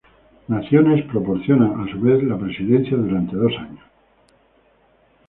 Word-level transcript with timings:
Naciones 0.47 1.05
proporcionan, 1.05 1.79
a 1.79 1.91
su 1.91 1.99
vez, 2.01 2.23
la 2.23 2.35
presidencia 2.35 2.97
durante 2.97 3.35
dos 3.35 3.53
años. 3.55 3.85